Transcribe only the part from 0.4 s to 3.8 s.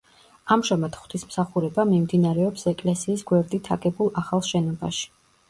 ამჟამად ღვთისმსახურება მიმდინარეობს ეკლესიის გვერდით